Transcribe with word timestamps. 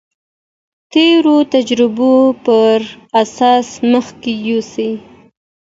د 0.03 0.03
تېرو 0.93 1.37
تجربو 1.53 2.13
پر 2.45 2.77
اساس 3.21 3.67
مخته 3.91 4.31
يوسي. 4.47 4.91